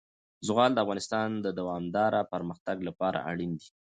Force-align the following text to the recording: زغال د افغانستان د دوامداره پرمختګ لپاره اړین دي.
زغال 0.47 0.71
د 0.73 0.77
افغانستان 0.83 1.29
د 1.45 1.47
دوامداره 1.59 2.21
پرمختګ 2.33 2.77
لپاره 2.87 3.17
اړین 3.29 3.51
دي. 3.59 3.67